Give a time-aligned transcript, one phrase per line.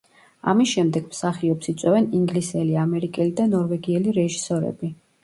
[0.51, 4.91] ამის შემდეგ მსახიობს იწვევენ ინგლისელი, ამერიკელი და ნორვეგიელი რეჟისორები.